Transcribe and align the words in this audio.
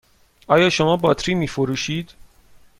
آیا 0.47 0.69
شما 0.69 0.97
باطری 0.97 1.35
می 1.35 1.47
فروشید؟ 1.47 2.13